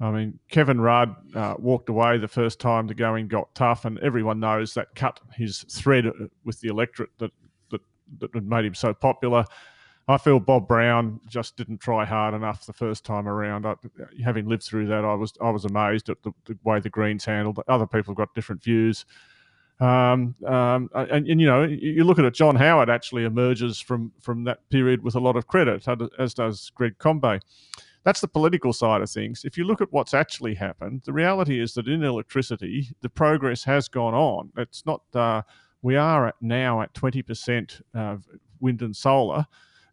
[0.00, 3.98] I mean, Kevin Rudd uh, walked away the first time the going got tough, and
[4.00, 6.06] everyone knows that cut his thread
[6.44, 7.30] with the electorate that
[7.70, 9.44] that, that made him so popular.
[10.06, 13.64] I feel Bob Brown just didn't try hard enough the first time around.
[13.64, 13.74] I,
[14.22, 17.24] having lived through that, I was I was amazed at the, the way the Greens
[17.24, 17.58] handled.
[17.68, 19.06] Other people have got different views.
[19.80, 22.34] Um, um, and, and, you know, you look at it.
[22.34, 25.88] John Howard actually emerges from from that period with a lot of credit,
[26.18, 27.42] as does Greg Combet.
[28.04, 29.44] That's the political side of things.
[29.44, 33.64] If you look at what's actually happened, the reality is that in electricity, the progress
[33.64, 34.52] has gone on.
[34.58, 35.00] It's not.
[35.14, 35.42] Uh,
[35.80, 37.80] we are at now at twenty percent
[38.60, 39.46] wind and solar.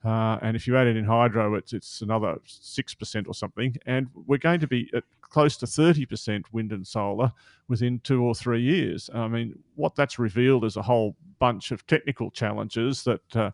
[0.04, 3.76] Uh, and if you add it in hydro, it's it's another six percent or something.
[3.86, 7.32] And we're going to be at close to thirty percent wind and solar
[7.68, 9.10] within two or three years.
[9.14, 13.36] I mean, what that's revealed is a whole bunch of technical challenges that.
[13.36, 13.52] Uh,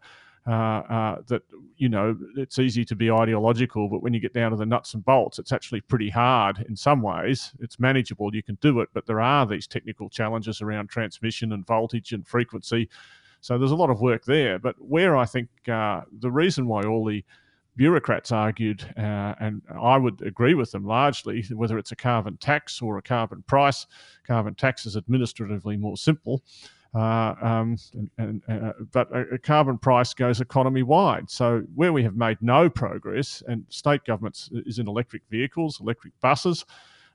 [0.48, 1.42] uh, uh, that
[1.76, 4.94] you know it's easy to be ideological, but when you get down to the nuts
[4.94, 7.52] and bolts, it's actually pretty hard in some ways.
[7.60, 11.68] It's manageable, you can do it, but there are these technical challenges around transmission and
[11.68, 12.88] voltage and frequency
[13.42, 14.60] so there's a lot of work there.
[14.60, 17.24] But where I think uh, the reason why all the
[17.76, 22.82] bureaucrats argued, uh, and I would agree with them largely, whether it's a carbon tax
[22.82, 23.86] or a carbon price,
[24.26, 26.44] carbon tax is administratively more simple.
[26.96, 27.78] Uh, um,
[28.18, 31.30] and, and, uh, but a, a, carbon price goes economy wide.
[31.30, 36.20] So where we have made no progress, and state governments is in electric vehicles, electric
[36.22, 36.66] buses,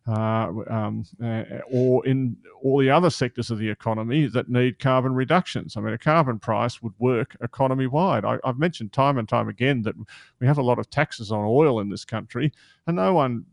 [0.07, 5.15] uh, um, uh, or in all the other sectors of the economy that need carbon
[5.15, 5.77] reductions.
[5.77, 8.25] I mean, a carbon price would work economy wide.
[8.25, 9.95] I, have mentioned time and time again that
[10.41, 12.53] we have a lot of taxes on oil in this country,
[12.87, 13.45] and no one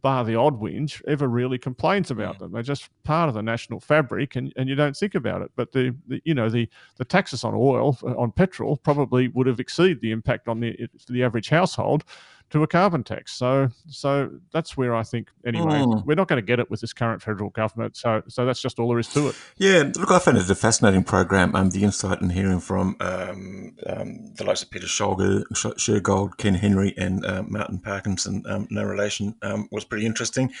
[0.00, 2.52] bar the odd whinge, ever really complains about them.
[2.52, 5.50] They're just part of the national fabric, and, and you don't think about it.
[5.56, 9.60] But the, the you know the the taxes on oil on petrol probably would have
[9.60, 12.04] exceeded the impact on the the average household
[12.50, 13.32] to a carbon tax.
[13.34, 16.04] So so that's where I think anyway mm.
[16.04, 17.96] we're not going to get it with this current federal government.
[17.96, 19.36] So so that's just all there is to it.
[19.56, 21.54] Yeah, look, I found it a fascinating program.
[21.54, 26.94] Um, the insight and hearing from um, um, the likes of Peter Shergold, Ken Henry,
[26.96, 30.52] and uh, Martin Parkinson, um, no relation, um, was pretty interesting.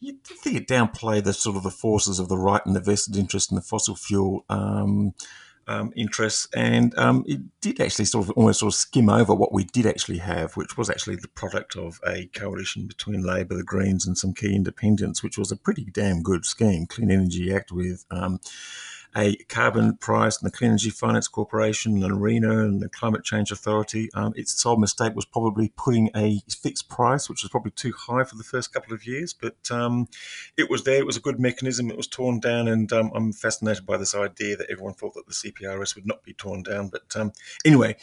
[0.00, 3.16] You think it downplay the sort of the forces of the right and the vested
[3.16, 4.44] interest in the fossil fuel.
[5.66, 9.52] Um, interests, and um, it did actually sort of almost sort of skim over what
[9.52, 13.62] we did actually have, which was actually the product of a coalition between Labor, the
[13.62, 17.72] Greens, and some key independents, which was a pretty damn good scheme, Clean Energy Act
[17.72, 18.04] with.
[18.10, 18.40] Um,
[19.16, 23.52] a carbon price and the Clean Energy Finance Corporation and ARENA and the Climate Change
[23.52, 24.08] Authority.
[24.14, 28.24] Um, its sole mistake was probably putting a fixed price, which was probably too high
[28.24, 30.08] for the first couple of years, but um,
[30.56, 30.98] it was there.
[30.98, 31.90] It was a good mechanism.
[31.90, 35.26] It was torn down, and um, I'm fascinated by this idea that everyone thought that
[35.26, 36.88] the CPRS would not be torn down.
[36.88, 37.32] But um,
[37.64, 37.96] anyway,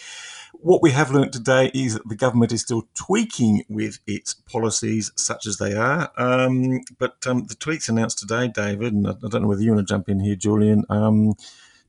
[0.54, 5.12] what we have learnt today is that the government is still tweaking with its policies,
[5.16, 6.12] such as they are.
[6.18, 9.74] Um, but um, the tweaks announced today, David, and I, I, don't know whether you
[9.74, 11.34] want to jump in here, Julian um,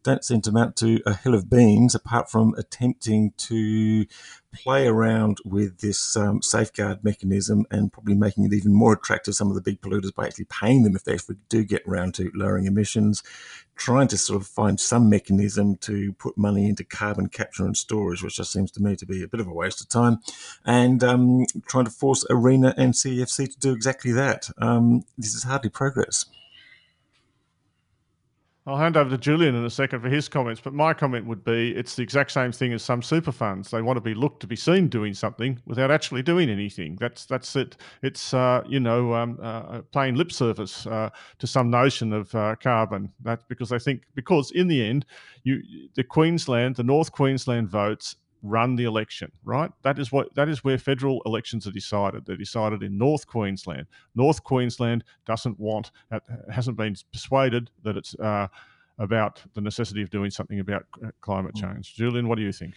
[0.02, 4.04] don't seem to amount to a hill of beans, apart from attempting to
[4.52, 9.36] play around with this um, safeguard mechanism and probably making it even more attractive to
[9.36, 11.16] some of the big polluters by actually paying them if they
[11.48, 13.22] do get around to lowering emissions,
[13.76, 18.22] trying to sort of find some mechanism to put money into carbon capture and storage,
[18.22, 20.18] which just seems to me to be a bit of a waste of time,
[20.64, 24.50] and um, trying to force ARENA and CEFC to do exactly that.
[24.58, 26.26] Um, this is hardly progress.
[28.64, 31.42] I'll hand over to Julian in a second for his comments, but my comment would
[31.42, 33.72] be it's the exact same thing as some super funds.
[33.72, 36.96] They want to be looked to be seen doing something without actually doing anything.
[37.00, 37.76] That's that's it.
[38.02, 41.10] It's uh, you know um, uh, playing lip service uh,
[41.40, 43.10] to some notion of uh, carbon.
[43.24, 45.06] That's because they think because in the end,
[45.42, 45.60] you
[45.96, 49.70] the Queensland, the North Queensland votes run the election, right?
[49.82, 52.26] That is what that is where federal elections are decided.
[52.26, 53.86] They're decided in North Queensland.
[54.14, 55.90] North Queensland doesn't want,
[56.50, 58.48] hasn't been persuaded that it's uh,
[58.98, 60.86] about the necessity of doing something about
[61.20, 61.60] climate mm.
[61.60, 61.94] change.
[61.94, 62.74] Julian, what do you think?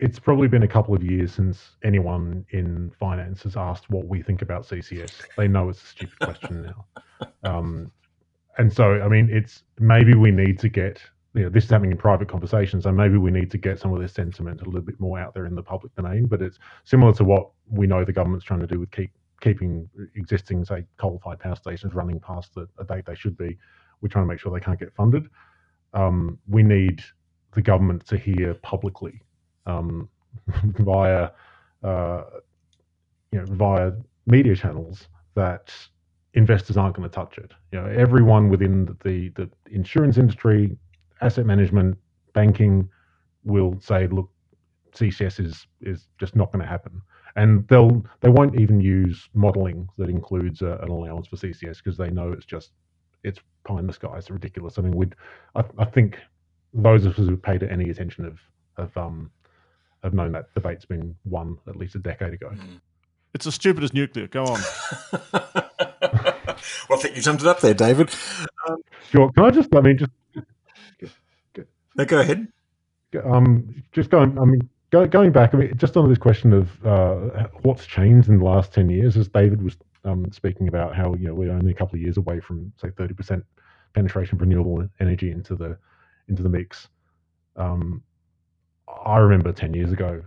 [0.00, 4.22] it's probably been a couple of years since anyone in finance has asked what we
[4.22, 5.12] think about CCS.
[5.36, 6.86] They know it's a stupid question now.
[7.44, 7.90] Um,
[8.56, 11.02] and so, I mean, it's maybe we need to get,
[11.34, 13.92] you know, this is happening in private conversations, and maybe we need to get some
[13.92, 16.26] of this sentiment a little bit more out there in the public domain.
[16.26, 19.88] But it's similar to what we know the government's trying to do with keep keeping
[20.16, 23.56] existing, say, coal-fired power stations running past the, a date they should be.
[24.00, 25.28] We're trying to make sure they can't get funded.
[25.94, 27.02] Um, we need
[27.52, 29.22] the government to hear publicly
[29.66, 30.08] um,
[30.78, 31.30] via
[31.82, 32.22] uh,
[33.32, 33.92] you know via
[34.26, 35.72] media channels that
[36.34, 37.52] investors aren't going to touch it.
[37.72, 40.76] You know, everyone within the the insurance industry,
[41.20, 41.96] asset management,
[42.34, 42.88] banking
[43.44, 44.30] will say, look,
[44.92, 47.00] CCS is is just not going to happen,
[47.36, 51.96] and they'll they won't even use modelling that includes a, an allowance for CCS because
[51.96, 52.72] they know it's just
[53.22, 54.16] it's pie in the sky.
[54.16, 54.78] It's ridiculous.
[54.78, 55.06] I mean, we
[55.54, 56.18] I, I think
[56.74, 58.40] those of us who paid any attention have
[58.76, 59.30] have um
[60.02, 62.50] have known that debate's been won at least a decade ago.
[62.52, 62.80] Mm.
[63.34, 64.26] It's as stupid as nuclear.
[64.26, 64.60] Go on.
[66.88, 68.10] well, I think you summed it up there, David.
[68.68, 68.78] Um,
[69.10, 69.30] sure.
[69.32, 69.74] Can I just?
[69.74, 70.10] I mean, just.
[72.00, 72.48] No, go ahead.
[73.24, 74.38] Um, just going.
[74.38, 75.54] I mean, go, going back.
[75.54, 79.18] I mean, just on this question of uh, what's changed in the last ten years,
[79.18, 82.16] as David was um, speaking about how you know we're only a couple of years
[82.16, 83.44] away from say thirty percent
[83.94, 85.76] penetration of renewable energy into the
[86.28, 86.88] into the mix.
[87.56, 88.02] Um,
[89.04, 90.22] I remember 10 years ago,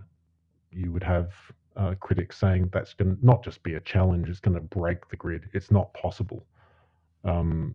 [0.70, 1.32] you would have
[1.76, 5.08] uh, critics saying that's going to not just be a challenge, it's going to break
[5.08, 5.48] the grid.
[5.52, 6.46] It's not possible.
[7.24, 7.74] Um,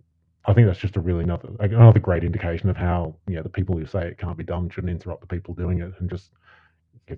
[0.50, 3.50] I think that's just a really another another great indication of how you know the
[3.50, 6.32] people who say it can't be done shouldn't interrupt the people doing it and just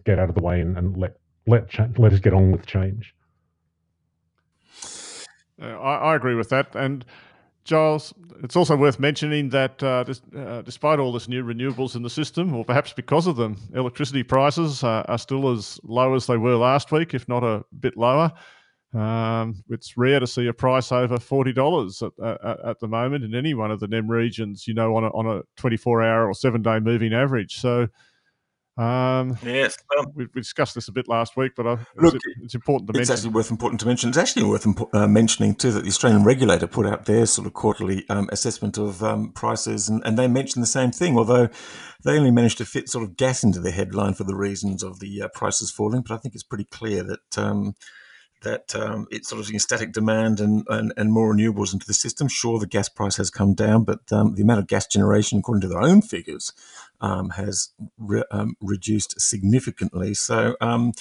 [0.06, 1.18] get, out of the way and, and let
[1.48, 3.16] let cha- let us get on with change.
[5.62, 7.06] Uh, I, I agree with that, and
[7.64, 8.14] Giles,
[8.44, 12.10] it's also worth mentioning that uh, this, uh, despite all this new renewables in the
[12.10, 16.38] system, or perhaps because of them, electricity prices uh, are still as low as they
[16.38, 18.34] were last week, if not a bit lower.
[18.94, 23.24] Um, it's rare to see a price over forty dollars at, at, at, the moment
[23.24, 24.68] in any one of the NEM regions.
[24.68, 27.56] You know, on a, on a twenty-four hour or seven-day moving average.
[27.56, 27.88] So
[28.78, 32.26] um, yes, um, we, we, discussed this a bit last week, but I, look, it's,
[32.42, 33.14] it's, important to it's mention.
[33.14, 34.10] It's actually worth important to mention.
[34.10, 37.54] It's actually worth uh, mentioning too that the Australian regulator put out their sort of
[37.54, 41.18] quarterly um, assessment of um, prices, and, and, they mentioned the same thing.
[41.18, 41.50] Although
[42.06, 45.00] they only managed to fit sort of gas into the headline for the reasons of
[45.00, 47.76] the uh, prices falling, but I think it's pretty clear that um,
[48.42, 52.28] that um, it's sort of static demand and, and, and, more renewables into the system.
[52.28, 55.62] Sure, the gas price has come down, but um, the amount of gas generation, according
[55.62, 56.52] to their own figures,
[57.02, 60.14] um, has re- um, reduced significantly.
[60.14, 60.94] So, um,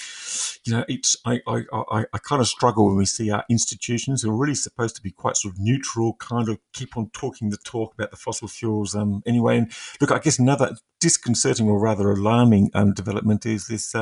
[0.65, 4.21] you know, it's I, I, I, I, kind of struggle when we see our institutions
[4.21, 7.49] who are really supposed to be quite sort of neutral, kind of keep on talking
[7.49, 8.95] the talk about the fossil fuels.
[8.95, 13.95] Um, anyway, and look, I guess another disconcerting or rather alarming development is this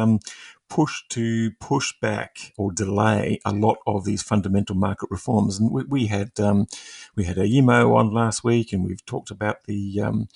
[0.69, 5.59] push to push back or delay a lot of these fundamental market reforms.
[5.59, 6.67] And we, we had um,
[7.15, 10.27] we had AEMO on last week, and we've talked about the um,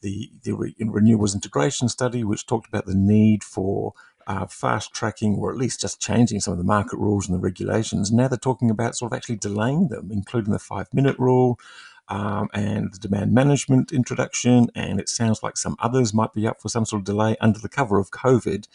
[0.00, 3.94] the, the re- renewables integration study, which talked about the need for
[4.26, 7.42] uh, fast tracking or at least just changing some of the market rules and the
[7.42, 8.12] regulations.
[8.12, 11.58] Now they're talking about sort of actually delaying them, including the five minute rule,
[12.10, 16.60] um, and the demand management introduction, and it sounds like some others might be up
[16.60, 18.66] for some sort of delay under the cover of COVID.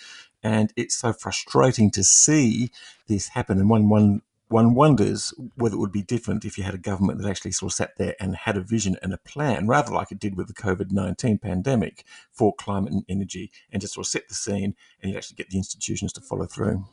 [0.41, 2.71] And it's so frustrating to see
[3.07, 3.59] this happen.
[3.59, 4.21] And one, one,
[4.55, 7.73] one wonders whether it would be different if you had a government that actually sort
[7.73, 10.47] of sat there and had a vision and a plan, rather like it did with
[10.47, 14.73] the COVID 19 pandemic for climate and energy, and just sort of set the scene
[15.01, 16.85] and you actually get the institutions to follow through.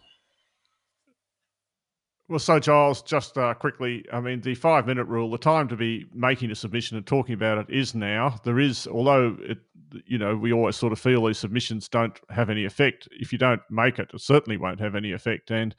[2.29, 5.77] Well, so Giles, just uh, quickly, I mean, the five minute rule, the time to
[5.77, 8.41] be making a submission and talking about it is now.
[8.43, 9.59] There is, although it,
[10.05, 13.07] you know, we always sort of feel these submissions don't have any effect.
[13.13, 15.53] If you don't make it, it certainly won't have any effect.
[15.53, 15.77] And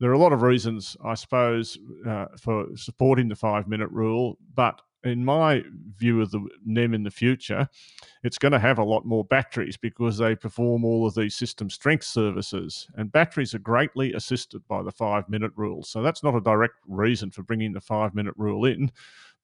[0.00, 4.38] there are a lot of reasons, I suppose, uh, for supporting the five minute rule,
[4.54, 5.62] but in my
[5.96, 7.68] view of the NEM in the future,
[8.24, 11.70] it's going to have a lot more batteries because they perform all of these system
[11.70, 12.88] strength services.
[12.96, 15.82] And batteries are greatly assisted by the five minute rule.
[15.82, 18.90] So that's not a direct reason for bringing the five minute rule in.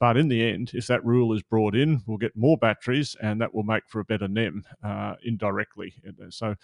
[0.01, 3.41] But in the end, if that rule is brought in, we'll get more batteries and
[3.41, 5.95] that will make for a better NEM uh, indirectly.
[6.31, 6.57] So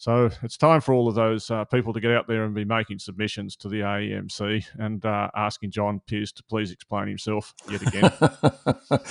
[0.00, 2.64] so it's time for all of those uh, people to get out there and be
[2.64, 7.82] making submissions to the AEMC and uh, asking John Pierce to please explain himself yet
[7.82, 8.10] again.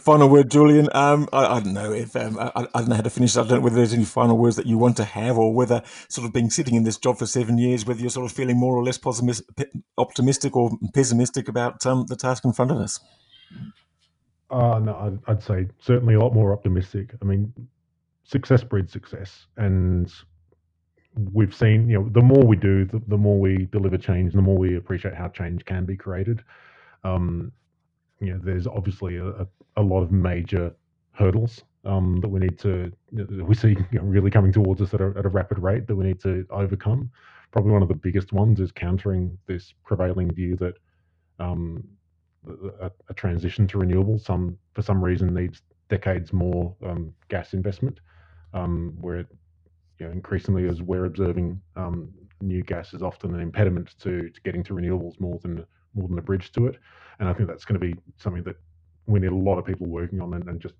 [0.00, 0.88] final word, Julian.
[0.92, 3.36] Um, I, I, don't know if um, I, I, don't know how to finish.
[3.36, 5.82] I don't know whether there's any final words that you want to have, or whether
[6.08, 8.58] sort of being sitting in this job for seven years, whether you're sort of feeling
[8.58, 8.98] more or less
[9.98, 12.98] optimistic or pessimistic about um, the task in front of us.
[14.50, 17.14] Uh, no, I'd, I'd say certainly a lot more optimistic.
[17.20, 17.52] I mean,
[18.24, 20.10] success breeds success, and
[21.32, 24.42] we've seen you know the more we do, the, the more we deliver change, the
[24.42, 26.42] more we appreciate how change can be created.
[27.04, 27.52] Um,
[28.20, 29.46] you know, there's obviously a,
[29.76, 30.74] a lot of major
[31.12, 35.00] hurdles um, that we need to we see you know, really coming towards us at
[35.00, 37.10] a, at a rapid rate that we need to overcome.
[37.52, 40.74] Probably one of the biggest ones is countering this prevailing view that
[41.40, 41.82] um,
[42.80, 47.98] a, a, transition to renewables some for some reason needs decades more um, gas investment,
[48.54, 49.26] um, where
[50.00, 54.40] you know, increasingly as we're observing, um, new gas is often an impediment to, to
[54.40, 56.78] getting to renewables more than more than a bridge to it.
[57.18, 58.56] And I think that's going to be something that
[59.06, 60.74] we need a lot of people working on and, and just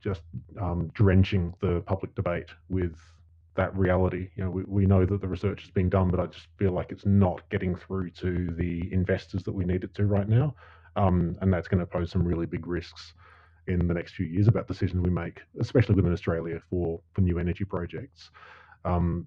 [0.00, 0.22] just
[0.60, 2.94] um, drenching the public debate with
[3.56, 4.28] that reality.
[4.36, 6.72] You know, we, we know that the research is being done, but I just feel
[6.72, 10.54] like it's not getting through to the investors that we need it to right now.
[10.94, 13.14] Um, and that's going to pose some really big risks
[13.68, 17.38] in the next few years about decisions we make, especially within Australia for, for new
[17.38, 18.30] energy projects.
[18.84, 19.26] Um,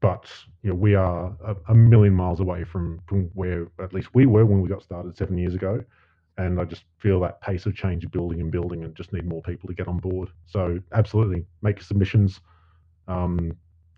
[0.00, 0.30] but
[0.62, 4.26] you know, we are a, a, million miles away from, from where at least we
[4.26, 5.82] were when we got started seven years ago.
[6.38, 9.42] And I just feel that pace of change building and building and just need more
[9.42, 10.30] people to get on board.
[10.46, 12.40] So absolutely make your submissions,
[13.06, 13.52] um,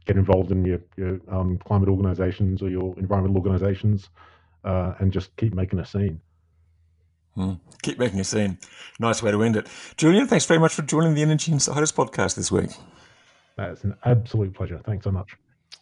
[0.04, 4.10] get involved in your, your um, climate organizations or your environmental organizations,
[4.64, 6.20] uh, and just keep making a scene.
[7.34, 7.54] Hmm.
[7.82, 8.58] Keep making a scene.
[9.00, 9.66] Nice way to end it.
[9.96, 12.70] Julian, thanks very much for joining the Energy Insiders podcast this week.
[13.56, 14.80] That's an absolute pleasure.
[14.84, 15.36] Thanks so much.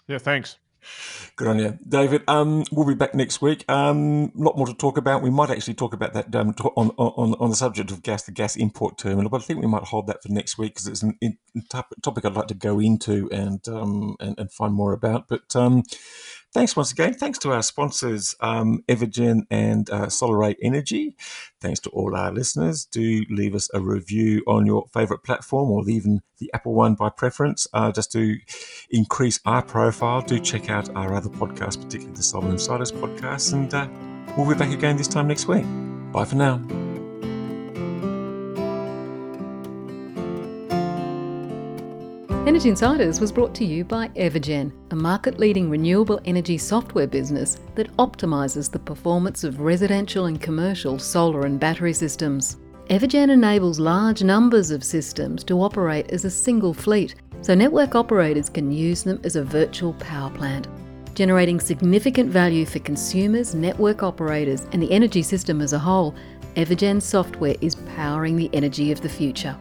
[0.08, 0.56] Yeah, thanks.
[1.36, 2.22] Good on you, David.
[2.26, 3.64] Um, we'll be back next week.
[3.68, 5.22] A um, lot more to talk about.
[5.22, 8.32] We might actually talk about that um, on, on on the subject of gas, the
[8.32, 9.30] gas import terminal.
[9.30, 12.34] But I think we might hold that for next week because it's a topic I'd
[12.34, 15.28] like to go into and um, and, and find more about.
[15.28, 15.84] But um,
[16.52, 17.14] Thanks once again.
[17.14, 21.16] Thanks to our sponsors, um, Evergen and uh, SolarAy Energy.
[21.62, 22.84] Thanks to all our listeners.
[22.84, 27.08] Do leave us a review on your favourite platform or even the Apple one by
[27.08, 28.36] preference, uh, just to
[28.90, 30.20] increase our profile.
[30.20, 33.54] Do check out our other podcasts, particularly the Solar Insiders podcast.
[33.54, 33.88] And uh,
[34.36, 35.64] we'll be back again this time next week.
[36.12, 36.91] Bye for now.
[42.44, 47.60] Energy Insiders was brought to you by Evergen, a market leading renewable energy software business
[47.76, 52.56] that optimises the performance of residential and commercial solar and battery systems.
[52.90, 58.48] Evergen enables large numbers of systems to operate as a single fleet, so network operators
[58.48, 60.66] can use them as a virtual power plant,
[61.14, 66.12] generating significant value for consumers, network operators, and the energy system as a whole.
[66.56, 69.56] Evergen software is powering the energy of the future.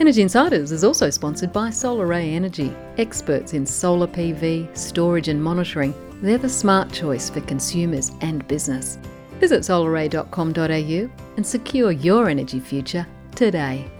[0.00, 5.92] Energy Insiders is also sponsored by SolarAy Energy, experts in solar PV, storage and monitoring.
[6.22, 8.96] They're the smart choice for consumers and business.
[9.40, 13.90] Visit solaray.com.au and secure your energy future today.